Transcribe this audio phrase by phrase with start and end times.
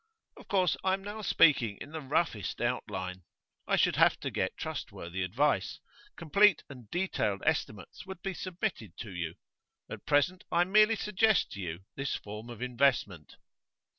[0.35, 3.21] Of course I am now speaking in the roughest outline.
[3.67, 5.79] I should have to get trustworthy advice;
[6.15, 9.35] complete and detailed estimates would be submitted to you.
[9.91, 13.35] At present I merely suggest to you this form of investment.